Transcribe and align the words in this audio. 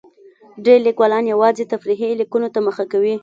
ډېری 0.63 0.83
لیکوالان 0.87 1.23
یوازې 1.33 1.69
تفریحي 1.73 2.09
لیکنو 2.21 2.47
ته 2.53 2.59
مخه 2.67 2.83
کوي. 2.91 3.15